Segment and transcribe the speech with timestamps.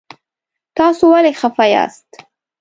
[0.77, 2.09] تاسو ولې خفه یاست؟